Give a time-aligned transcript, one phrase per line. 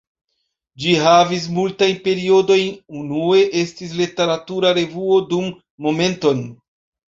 [0.85, 5.55] Ĝi havis multajn periodojn, unue estis literatura revuo dum
[5.89, 6.45] Momenton!